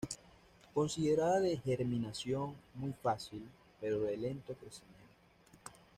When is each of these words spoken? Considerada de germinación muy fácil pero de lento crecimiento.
Considerada 0.73 1.39
de 1.41 1.57
germinación 1.57 2.55
muy 2.73 2.91
fácil 2.91 3.47
pero 3.79 3.99
de 3.99 4.17
lento 4.17 4.55
crecimiento. 4.55 5.11